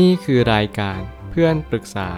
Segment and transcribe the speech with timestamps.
[0.00, 2.10] นี่คือรายการเพื่อนปรึกษา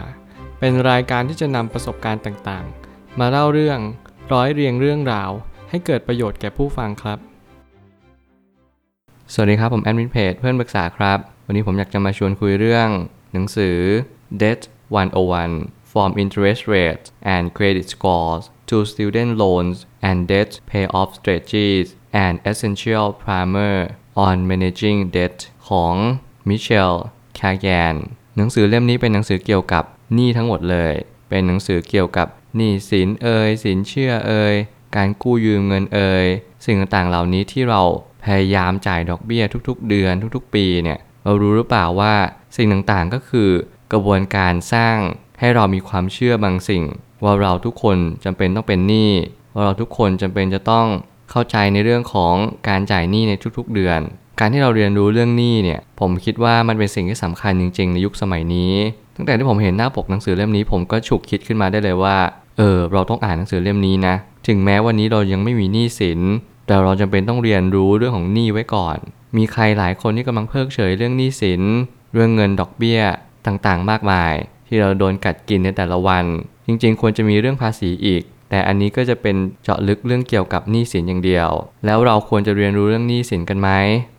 [0.58, 3.78] เป็นรายการที่จะนำประสบการณ์ต่างๆ มาเล่าเรื่อง
[4.32, 5.30] ร้อยเรียงเรื่องราว
[5.70, 7.18] ให้เกิดประโยชน์แก่ผู้ฟังครับ
[9.32, 12.88] สวัสดีครับผมแอดมินเพจเพื่อนปรึกษาครับ วันนี้ผมอยากจะมาชวนคุยเรื่อง
[13.32, 13.78] หนังสือ
[14.42, 19.78] Debt 101 From Interest Rates and Credit Scores to Student Loans
[20.08, 21.88] and Debt Payoff Strategies
[22.24, 23.76] and Essential Primer
[24.26, 25.38] on Managing Debt
[25.68, 25.94] ของ
[26.48, 26.94] มิเชล
[27.38, 27.94] คาแกน
[28.36, 30.94] หนังสือเล่มนี้เป็นหนังสือเกี่ยวกับหนี้ทั้งหมดเลย
[31.28, 34.54] เป็นหนังสือเกี่ยวกับหนี้สินเอ่ยสินเชื่อเอ่ย
[34.96, 36.26] การกู้ยืมเงินเอ่ย
[36.64, 37.82] สิ่งต่างๆเหล่านี้ที่เรา
[38.24, 42.14] พยายามจ่ายดอกเบี้ยทุกๆ เดือนทุกๆ ปีเนี่ยเรารู้หรือเปล่าว่า
[42.56, 43.50] สิ่งต่างๆก็คือ
[43.92, 44.96] กระบวนการสร้าง
[45.40, 46.84] ให้เรามีความเชื่อบางสิ่ง
[47.24, 49.12] ว่าเราทุกคนจำเป็นต้องเป็นหนี้
[49.54, 50.86] ว่าเราทุกคนจำเป็นจะต้อง
[51.30, 52.34] เข้าใจในเรื่องของ
[52.68, 54.00] การจ่ายหนี้ในทุกๆ เดือน
[54.38, 58.72] การที่เราเรียนรู้เรื่องหนี้เนี่ย ผมคิดว่ามันเป็นสิ่งที่สำคัญจริง ๆ ในยุคสมัยนี้
[59.16, 62.16] ตั้งแต่ที่ผมเห็นหน้าปกหนังสือเล่มนี้ผมก็ฉุกคิดขึ้นมาได้เลยว่า
[62.58, 64.14] เออ เราต้องอ่านหนังสือเล่มนี้นะ
[64.46, 66.20] ถึงแม้วันนี้เรายังไม่มีหนี้สิน
[66.66, 68.98] แต่เราจำเป็นต้องเรียนรู้เรื่องของหนี้ไว้ก่อน
[69.36, 71.62] มีใครหลายคนที่กำลังเพิกเฉยเรื่องหนี้สิน
[72.12, 73.00] เรื่องเงินดอกเบี้ย
[73.46, 74.34] ต่างๆ มากมาย
[74.66, 76.24] ที่เราโดนกัดกินในแต่ละวัน
[76.66, 81.50] จริง ๆ ควรจะมีเรื่องภาษีอีก แต่อันนี้ก็จะเป็นเจาะลึกเรื่องเกี่ยวกับหนี้สินอย่างเดียว
[81.86, 83.70] แล้วเราควรจะเรียนรู้เรื่องหนี้สินกันไหม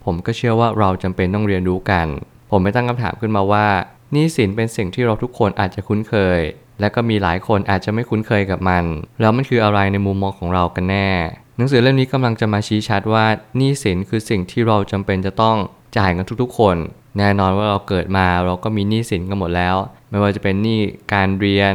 [0.06, 2.08] ผมก็เชื่อว่าเราจำเป็นต้องเรียนรู้กัน
[2.52, 3.68] ผมไปตั้งคำถามขึ้นมาว่า
[4.12, 6.40] หนี้สินเป็นสิ่งที่เราทุกคนอาจจะคุ้นเคย
[6.80, 8.84] และก็มีหลายคนอาจจะไม่คุ้นเคยกับมัน
[9.22, 11.10] แล้วมันคืออะไรในมุมมองของเรากันแน่
[11.58, 13.26] หนังสือเล่มนี้กำลังจะมาชี้ชัดว่า
[13.58, 15.58] หนี้สินคือสิ่งที่เราจำเป็นจะต้อง
[15.98, 16.78] จ่ายกันทุกๆ คน
[17.18, 19.76] แน่นอนว่าเราเกิดมาเราก็มีหนี้สินกันหมดแล้ว
[20.10, 20.80] ไม่ว่าจะเป็นหนี้
[21.14, 21.74] การเรียน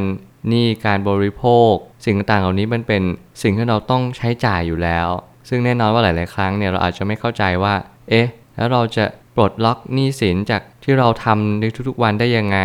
[0.51, 1.73] นี้การบริโภค
[2.05, 3.03] สิ่งต่างๆเหล่านี้มันเป็น
[3.41, 5.07] สิ่งที่เราต้องใช้จ่ายอยู่แล้ว
[5.49, 7.73] ซึ่งแน่นอนว่าหลาย ๆ ครั้งเนี่ยเราอาจจะไม่เข้าใจว่า
[8.09, 12.59] เอ๊ะ แล้วเราจะปลดล็อกหนี้สินจากที่เราทำในทุกๆวันได้ยังไง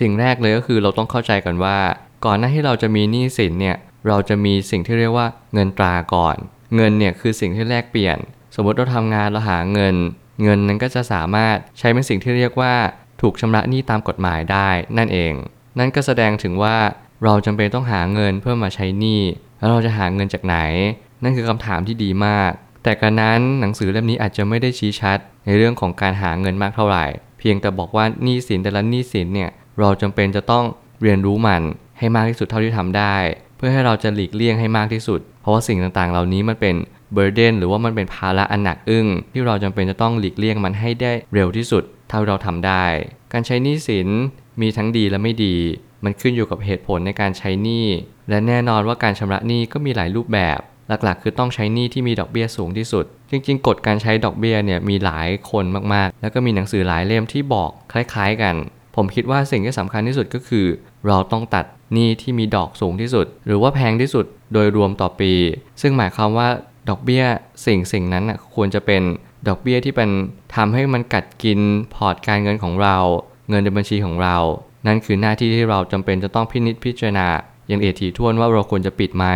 [0.00, 1.78] สิ่งแรกเลยก็คือเราต้องเข้าใจก่อนว่า
[2.24, 3.76] ก่อนหน้าที่เราจะมีหนี้สินเนี่ย
[4.08, 6.36] เราจะมีสิ่งที่เรียกว่าเงินตราก่อน
[6.76, 8.18] เงินเนี่ยคือสิ่งที่แลกเปลี่ยน
[8.54, 9.94] สมมติเราทำงานเราหาเงิน
[10.42, 12.74] เงินนั้นก็จะสามารถใช้เป็นสิ่งที่เรียกว่า
[13.20, 14.68] ถูกชำระหนี้ตามกฎหมายได้
[14.98, 15.32] นั่นเอง
[15.78, 16.76] นั่นก็แสดงถึงว่า
[17.24, 19.22] เราจำเป็นต้องหาเงินเพื่อมาใช้หนี้
[19.58, 20.56] แล้วเราจะหาเงินจากไหน
[21.22, 22.50] นั่นคือคำถามที่ดีมาก
[22.82, 27.04] แต่การนั้นหนังสือเล่มนี้อาจจะไม่ได้ชี้ชัด ในเรื่องของการหาเงินมากเท่าไหร่
[27.38, 29.50] เพียงแต่บอกว่าหนี้สินแต่ละหนี้สินเนี่ย
[29.80, 30.64] เราจำเป็นจะต้อง
[31.02, 31.62] เรียนรู้มัน
[31.98, 33.16] ให้มากที่สุดเท่าที่ทำได้
[33.56, 36.74] เพื่อให้เราจะหลีกเลี่ยงให้มากที่สุด เพราะว่าสิ่งต่างๆ เหล่านี้มันเป็น
[37.12, 42.84] เบอร์เดนหรือว่ามันเป็นภาระอันหนักอึ้งที่เราจำเป็นจะต้องหลีกเลี่ยงมันให้ได้เร็วที่สุด เท่าเราทำได้
[43.32, 44.08] การใช้หนี้สิน
[44.62, 45.56] มีทั้งดีและไม่ดี
[46.04, 47.86] มันขึ้นอยู่กับเหตุผลในการใช้หนี้
[48.28, 58.54] และแน่นอนว่าการชำระหนี้ก็มีหลายรูปแบบ หลักๆ คือต้องใช้หนี้ที่มีดอกเบี้ยสูงที่สุด จริงๆ กฎการใช้ดอกเบี้ยเนี่ยมีหลายคนมากๆ แล้วก็มีหนังสือหลายเล่มที่บอกคล้ายๆกัน
[58.96, 60.66] ผมคิดว่าสิ่งที่สำคัญที่สุดก็คือ
[61.06, 65.32] เราต้องตัดหนี้ที่มีดอกสูงที่สุด หรือว่าแพงที่สุดโดยรวมต่อปี
[65.80, 66.48] ซึ่งหมายความว่า
[66.88, 67.24] ดอกเบี้ย
[67.66, 69.02] สิ่งสิ่งนั้นควรจะเป็น
[69.48, 70.10] ดอกเบี้ยที่เป็น
[70.56, 71.60] ทำให้มันกัดกิน
[71.94, 72.96] พอร์ตการเงินของเรา
[73.50, 74.36] เงินในบัญชีของเรา
[74.86, 77.28] นั่นคือหน้าที่ที่เราจำเป็นจะต้องพินิจพิจารณา
[77.68, 79.26] อย่างเอทีท่วนว่าเราควรจะปิดไหม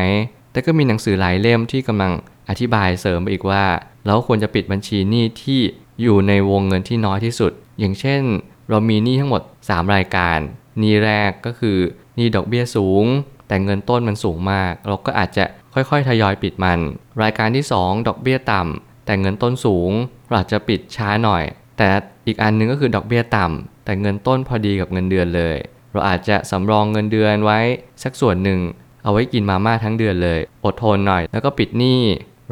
[0.52, 2.12] แต่ก็มีหนังสือหลายเล่มที่กำลัง
[2.48, 3.64] อธิบายเสริมไปอีกว่า
[4.04, 5.60] เราควรจะปิดบัญชีหนี้ที่
[6.02, 8.22] อยู่ในวงเงินที่น้อยที่สุด อย่างเช่น
[8.70, 10.38] เรามีหนี้ทั้งหมด 3 รายการ
[10.78, 11.78] หนี้แรกก็คือ
[12.16, 13.04] หนี้ดอกเบี้ยสูง
[13.48, 15.44] แต่เงินต้นมันสูงมาก เราก็อาจจะ
[15.74, 16.78] ค่อยๆ ทยอยปิดมัน
[17.22, 19.90] รายการที่ 2 ดอกเบี้ยต่ำแต่เงินต้นสูง
[20.26, 21.42] เราอาจจะปิดช้าหน่อย
[21.78, 21.88] แต่
[22.26, 25.56] อีกอันนึงก็คือดอกเบี้ยต่ำ แต่เงินต้นพอดีกับเงินเดือนเลย
[25.92, 27.60] เราอาจจะสำรองเงินเดือนไว้
[28.02, 28.60] สักส่วนหนึ่ง
[29.04, 32.00] เอาไว้กินมาม่าทั้งเดือนเลย อดทนหน่อย แล้วก็ปิดหนี้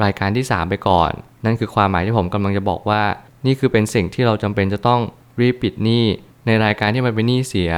[0.02, 1.12] รายการที่ 3 ไปก่อน
[1.44, 3.02] นั่นคือความหมายที่ผมกำลังจะบอกว่า
[3.46, 5.00] นี่คือเป็นสิ่งที่เราจำเป็นจะต้อง
[5.40, 6.04] รีบปิดหนี้
[6.46, 7.72] ในรายการที่มันเป็นหนี้เสีย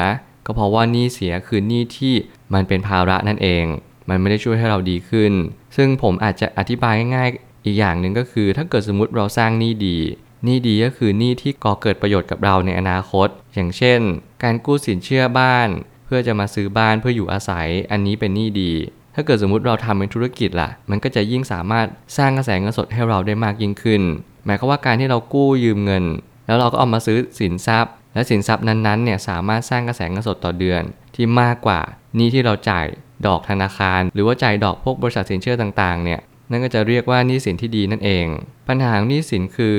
[0.46, 2.14] ก็เพราะว่าหนี้เสียคือหนี้ที่
[2.54, 3.64] มันเป็นภาระนั่นเอง
[4.08, 5.32] มันไม่ได้ช่วยให้เราดีขึ้น
[5.76, 9.98] ซึ่งผมอาจจะอธิบายง่ายๆอีกอย่างหนึ่งก็คือ ถ้าเกิดสมมติเราสร้างหนี้ดี
[10.44, 14.00] หนี้ดีก็คือหนี้ที่ก่อเกิดประโยชน์กับเราในอนาคต อย่างเช่น
[14.42, 15.68] การกู้สินเชื่อบ้าน
[16.04, 18.72] เพื่อจะมาซื้อบ้านเพื่ออยู่อาศัย อันนี้เป็นหนี้ดี
[19.14, 21.86] ถ้าเกิดสมมุติเราทำเป็นธุรกิจล่ะ มันก็จะยิ่งสามารถ
[22.16, 24.02] สร้างกระแสเงินสดให้เราได้มากยิ่งขึ้น
[24.44, 26.04] หมายความว่าการที่เรากู้ยืมเงิน
[26.46, 30.82] แล้วเราก็เอามาซื้อสินทรัพย์ และสินทรัพย์นั้นๆเนี่ยสามารถสร้างกระแสเงินสดต่อเดือน
[31.14, 31.80] ที่มากกว่า
[32.18, 32.86] นี้ที่เราจ่าย
[33.26, 38.26] ดอกธนาคาร หรือว่าจ่ายดอกพวกบริษัทสินเชื่อต่างๆเนี่ยนั่นก็จะเรียกว่าหนี้สินที่ดีนั่นเอง
[38.68, 39.78] ปัญหาของหนี้สินคือ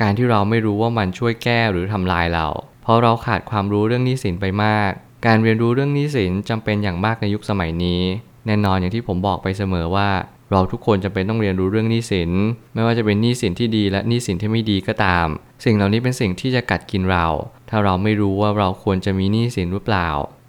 [0.00, 2.46] การที่เราไม่รู้ว่ามันช่วยแก้หรือทำลายเรา
[2.86, 4.90] เพราะเราขาดความรู้เรื่องหนี้สินไปมาก
[5.26, 8.02] การเรียนรู้เรื่องหนี้สินจำเป็นอย่างมากในยุคสมัยนี้
[8.46, 10.08] แน่นอนอย่างที่ผมบอกไปเสมอว่า
[10.50, 12.30] เราทุกคนจะเป็นต้องเรียนรู้เรื่องหนี้สิน
[12.74, 15.26] ไม่ว่าจะเป็นหนี้สินที่ดีและหนี้สินที่ไม่ดีก็ตาม
[15.64, 17.26] สิ่งเหล่านี้เป็นสิ่งที่จะกัดกินเรา
[17.70, 20.08] ถ้าเราไม่รู้ว่าเราควรจะมีหนี้สินหรือเปล่า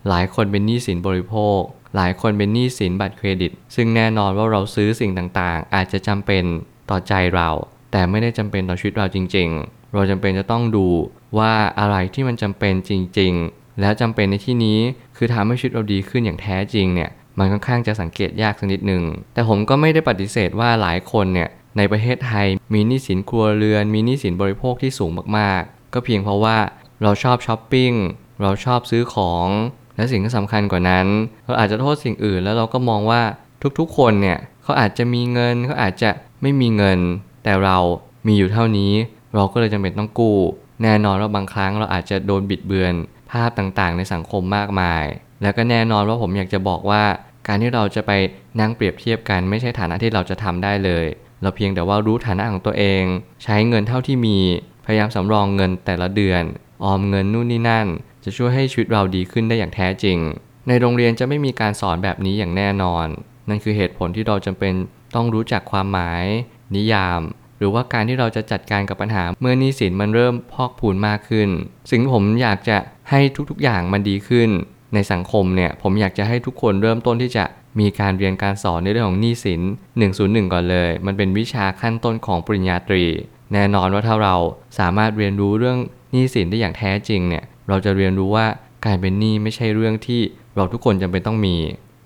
[0.09, 1.59] หลายคนเป็นหนี้สินบริโภค
[1.95, 6.43] หลายคนเป็นหนี้สินบัตรเครดิต ซึ่งแน่นอนว่าเราซื้อสิ่งต่างๆ อาจจะจำเป็น
[6.89, 7.49] ต่อใจเรา
[7.91, 10.87] แต่ไม่ได้จำเป็นต่อชีวิตเราจริง ๆ เราจำเป็นจะต้องดู
[11.37, 14.79] ว่าอะไรที่มันจำเป็นจริง ๆ แล้วจำเป็นในที่นี้
[15.17, 17.09] คือทำให้ชีวิตเราดีขึ้นอย่างแท้จริงเนี่ย
[17.39, 19.03] มันค่อนข้างจะสังเกตยากสักนิดหนึ่ง
[19.33, 26.57] แต่ผมก็ไม่ได้ปฏิเสธว่าหลายคนเนี่ยในประเทศไทยมีหนี้สินครัวเรือน มีหนี้สินบริโภคที่สูงมากๆ ก็เพียงเพราะว่า
[27.03, 27.91] เราชอบช้อปปิ้ง
[28.41, 29.47] เราชอบซื้อของ
[29.95, 31.07] และสิ่งที่สำคัญกว่านั้น
[31.45, 33.21] เราอาจจะโทษสิ่งอื่นแล้วเราก็มองว่า
[33.79, 36.09] ทุกๆคนเนี่ยเขาอาจจะมีเงินเขาอาจจะ
[36.41, 36.99] ไม่มีเงิน
[37.43, 37.77] แต่เรา
[38.27, 38.93] มีอยู่เท่านี้
[39.35, 40.37] เราก็เลยจำเป็นต้องกู้
[40.83, 42.93] แน่นอนว่าบางครั้งเราอาจจะโดนบิดเบือน
[43.31, 45.05] ภาพต่างๆ ในสังคมมากมาย
[45.41, 47.03] แล้วก็แน่นอนว่าผมอยากจะบอกว่า
[47.47, 48.11] การที่เราจะไป
[48.59, 51.05] นั่งเปรียบเทียบกันไม่ใช่ฐานะที่เราจะทำได้เลย
[51.41, 53.03] เราเพียงแต่ว่ารู้ฐานะของตัวเอง
[53.43, 54.37] ใช้เงินเท่าที่มี
[54.85, 56.43] พยายามสำรองเงินแต่ละเดือน
[56.83, 57.87] ออมเงินนู่นนี่นั่น
[58.23, 60.17] จะช่วยให้ชีวิตเราดีขึ้นได้อย่างแท้จริง
[60.67, 63.07] ในโรงเรียนจะไม่มีการสอนแบบนี้อย่างแน่นอน
[63.49, 64.73] นั่นคือเหตุผลที่เราจำเป็น
[65.15, 66.23] ต้องรู้จักความหมาย
[66.75, 67.21] นิยาม
[67.57, 71.49] หรือว่าการที่เราจะจัดการกับปัญหาเมื่อนี้สินมันเริ่มพอกพูนมากขึ้น
[71.89, 72.77] สิ่งที่ผมอยากจะ
[73.09, 73.19] ให้
[73.49, 74.49] ทุกๆอย่างมันดีขึ้น
[74.93, 77.45] ในสังคมเนี่ยผมอยากจะให้ทุกคนเริ่มต้นที่จะ
[77.79, 79.61] มีการเรียนการสอนในเรื่องของหนี้สิน
[80.07, 83.03] 101 ก่อนเลย มันเป็นวิชาขั้นต้นของปริญญาตรี
[83.53, 84.35] แน่นอนว่าถ้าเรา
[84.79, 85.77] สามารถเรียนรู้เรื่อง
[86.11, 88.45] หนี้สินได้อย่างแท้จริงเนี่ยเราจะเรียนรู้ว่า
[88.85, 90.21] การเป็นหนี้ไม่ใช่เรื่องที่
[90.55, 91.55] เราทุกคนจำเป็นต้องมี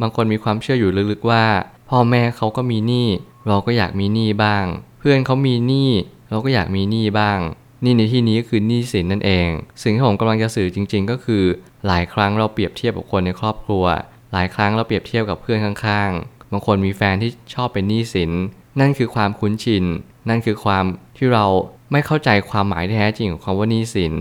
[0.02, 1.44] บางคนมีความเชื่ออยู่ลึกๆว่า
[1.90, 3.08] พ่อแม่เขาก็มีหนี้
[3.48, 4.66] เราก็อยากมีหนี้บ้าง
[5.04, 5.92] เพื่อนเขามีหนี้
[6.30, 7.40] เราก็อยากมีหนี้บ้าง
[7.82, 9.50] หนี้ในที่นี้ก็คือหนี้สินนั่นเอง
[9.82, 11.44] สิ่งที่ผมกำลังจะสื่อจริง ๆ ก็คือ
[11.88, 13.86] หลายครั้งเราเปรียบเทียบกับคนในครอบครัว
[14.34, 18.32] หลายครั้งเราเปรียบเทียบกับเพื่อนข้างๆ บางคนมีแฟนที่ชอบเป็นหนี้สิน
[18.80, 19.86] นั่นคือความคุ้นชิน
[20.30, 20.86] นั่นคือความ
[21.18, 21.46] ที่เรา
[21.92, 24.14] ไม่เข้าใจความหมายแท้จริงของคำว่าหนี้สิน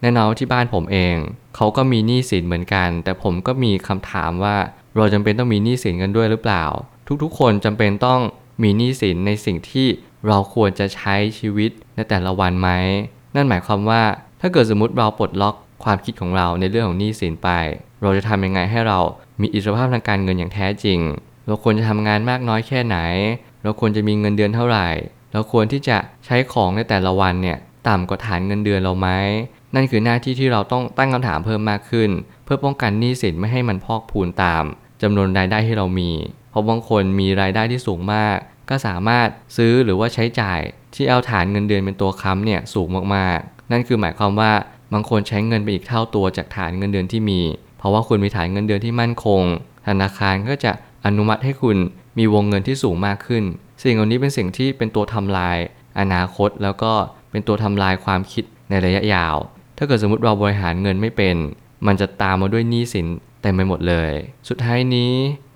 [0.00, 1.16] แน่นอนที่บ้านผมเอง
[1.56, 4.56] เขาก็มีหนี้สินเหมือนกัน แต่ผมก็มีคำถามว่า
[4.96, 6.64] เราจำเป็นต้องมีหนี้สินกันด้วยหรือเปล่า
[7.22, 8.20] ทุกๆ คนจำเป็นต้อง
[8.62, 9.86] มีหนี้สินในสิ่งที่
[10.28, 12.70] เราควรจะใช้ชีวิตในแต่ละวันไหม
[13.34, 14.02] นั่นหมายความว่า
[14.40, 15.54] ถ้าเกิดสมมติเราปลดล็อก
[15.84, 17.48] ความคิดของเราในเรื่องของหนี้สินไป
[18.02, 18.98] เราจะทำยังไงให้เรา
[19.40, 20.98] มีอิสรภาพทางการเงินอย่างแท้จริง
[21.46, 22.98] เราควรจะทำงานมากน้อยแค่ไหน
[23.62, 24.88] เราควรจะมีเงินเดือนเท่าไหร่
[25.32, 25.96] เราควรที่จะ
[26.26, 27.58] ใช้ของในแต่ละวันเนี่ย
[27.88, 29.08] ต่ำกว่าฐานเงินเดือนเราไหม
[29.74, 32.10] นั่นคือหน้าที่ที่เราต้องตั้งคำถามเพิ่มมากขึ้น
[32.44, 34.64] เพื่อป้องกันหนี้สินไม่ให้มันพอกพูนตาม
[35.02, 36.10] จำนวนรายได้ที่เรามี
[36.50, 38.38] เพราะบางคนมีรายได้ที่สูงมาก
[38.70, 40.60] ก็สามารถซื้อหรือว่าใช้จ่าย
[40.94, 44.52] ที่เอาฐานเงินเดือนเป็นตัวค้ำเนี่ยสูงมากๆ นั่นคือหมายความว่า
[44.92, 47.40] บางคนใช้เงินไปอีกเท่าตัวจากฐานเงินเดือนที่มี
[47.78, 49.42] เพราะว่าคุณมีฐานเงินเดือนที่มั่นคง
[49.86, 50.72] ธนาคารก็จะ
[51.06, 51.76] อนุมัติให้คุณ
[52.18, 53.44] มีวงเงินที่สูงมากขึ้น
[53.82, 55.58] สิ่งเหล่านี้เป็นสิ่งที่เป็นตัวทำลาย
[55.98, 56.92] อนาคตแล้วก็
[57.30, 59.36] เป็นตัวทำลายความคิดในระยะยาว
[59.78, 61.36] ถ้าเกิดสมมติเราบริหารเงินไม่เป็น
[61.86, 63.06] มันจะตามมาด้วยหนี้สิน
[63.42, 64.12] เต็มไปหมดเลย
[64.48, 65.12] สุดท้ายนี้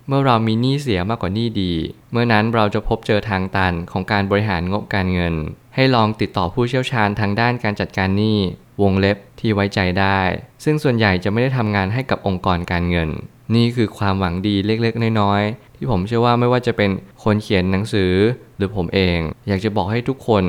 [0.07, 1.73] เมื่อเรามีหนี้เสียมากกว่าหนี้ดี
[2.11, 5.35] เมื่อนั้นเราจะพบเจอทางตันของการบริหารงบการเงิน
[5.75, 8.39] ให้ลองติดต่อผู้เชี่ยวชาญทางด้านการจัดการหนี้
[8.81, 10.19] วงเล็บที่ไว้ใจได้
[10.63, 13.09] ซึ่งส่วนใหญ่จะไม่ได้ทำงานให้กับองค์กรการเงิน
[13.55, 16.89] นี่คือความหวังดีเล็กๆ น้อยๆ ที่ผมเชื่อว่าไม่ว่าจะเป็น
[17.23, 18.13] คนเขียนหนังสือ
[18.57, 20.43] หรือผมเอง อยากจะบอกให้ทุกคน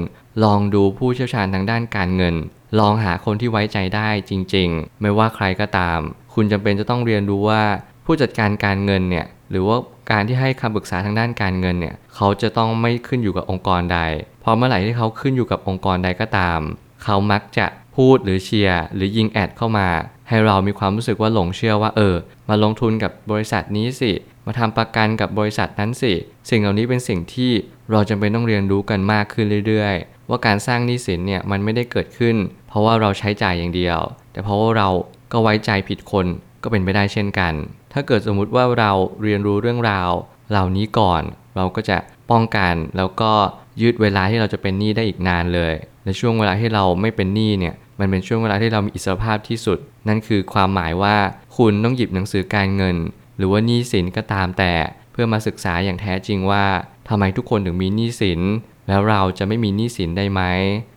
[0.45, 2.35] ลองดูผู้เชี่ยวชาญทางด้านการเงิน
[2.79, 6.01] ลองหาคนที่ไว้ใจได้จริง ๆ ไม่ว่าใครก็ตาม
[6.35, 7.63] คุณจำเป็นจะต้องเรียนรู้ว่า
[8.05, 9.77] ผู้จัดการการเงินเนี่ย หรือว่า
[10.11, 14.01] การที่ให้คำปรึกษาทางด้านการเงินเนี่ยเขาจะต้องไม่ขึ้นอยู่กับองค์กรใด
[14.43, 16.61] พราะเมื่อไหร่ที่เขาขึ้นอยู่กับองค์กรใดก็ตาม
[17.05, 17.67] เขามักจะ
[17.97, 19.89] พูดหรือเชียร์หรือยิงแอดเข้ามา
[20.29, 22.17] ให้เรามีความรู้สึกว่าหลงเชื่อว่าเออ
[22.49, 24.13] มาลงทุนกับบริษัทนี้สิ
[24.47, 26.13] มาทำประกันกับบริษัทนั้นสิ
[26.51, 27.53] สิ่งเหล่านี้เป็นสิ่งที่
[27.91, 32.37] เราจำเป็นต้องเรียนรู้กันมากขึ้นเรื่อยๆ ว่าการสร้างหนี้สินเนี่ยมันไม่ได้เกิดขึ้น
[32.69, 33.99] เพราะว่าเราใช้จ่ายอย่างเดียว
[34.33, 34.89] แต่เพราะว่าเรา
[35.33, 36.27] ก็ไว้ใจผิดคน
[36.63, 37.53] ก็เป็นไปได้เช่นกัน
[37.93, 38.91] ถ้าเกิดสมมุติว่าเรา
[39.23, 40.11] เรียนรู้เรื่องราว
[40.51, 41.23] เหล่านี้ก่อน
[41.57, 41.97] เราก็จะ
[42.31, 43.33] ป้องกันแล้วก็
[43.81, 51.17] ยืดเวลาที่เราจะเป็นหนี้ได้อีกนานเลยในช่วงเวลาที่เราไม่เป็นหนี้เนี่ย มันเป็นช่วงเวลาที่เรามีอิสรภาพที่สุด นั่นคือความหมายว่า
[51.57, 52.97] คุณต้องหยิบหนังสือการเงิน
[53.37, 54.73] หรือว่าหนี้สินก็ตามแต่
[55.13, 56.65] เพื่อมาศึกษาอย่างแท้จริงว่า
[57.09, 58.41] ทำไมทุกคนถึงมีหนี้สิน
[58.89, 60.43] แล้วเราจะไม่มีหนี้สินได้ไหม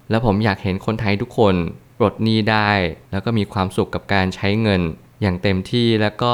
[0.10, 1.56] แล้วผมอยากเห็นคนไทยทุกคน
[2.00, 2.72] ปลดหนี้ได้
[3.12, 4.82] แล้วก็มีความสุขกับการใช้เงิน
[5.22, 6.34] อย่างเต็มที่แล้วก็